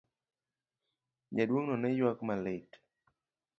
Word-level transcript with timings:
Jaduong'no 1.35 1.75
ne 1.79 1.89
oywak 1.95 2.19
malit. 2.27 2.71